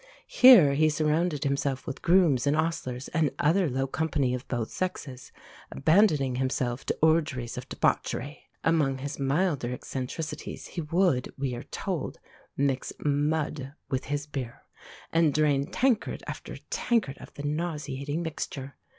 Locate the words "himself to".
6.37-6.97